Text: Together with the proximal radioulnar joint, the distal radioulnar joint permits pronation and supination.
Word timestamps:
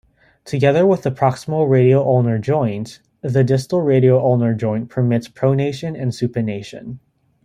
Together 0.45 0.83
with 0.83 1.03
the 1.03 1.11
proximal 1.11 1.69
radioulnar 1.69 2.41
joint, 2.41 3.01
the 3.21 3.43
distal 3.43 3.81
radioulnar 3.81 4.57
joint 4.57 4.89
permits 4.89 5.27
pronation 5.27 5.89
and 5.95 6.11
supination. 6.11 6.97